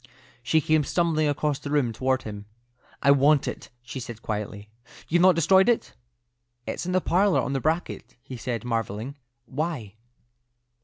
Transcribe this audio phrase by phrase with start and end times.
[0.41, 2.47] She came stumbling across the room toward him.
[3.03, 4.67] "I want it," she said, quietly.
[5.07, 5.93] "You've not destroyed it?"
[6.65, 9.13] "It's in the parlour, on the bracket," he replied, marvelling.
[9.45, 9.93] "Why?"